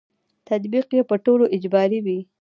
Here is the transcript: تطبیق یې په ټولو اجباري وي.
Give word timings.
تطبیق 0.47 0.87
یې 0.97 1.01
په 1.09 1.15
ټولو 1.25 1.45
اجباري 1.55 1.99
وي. 2.05 2.19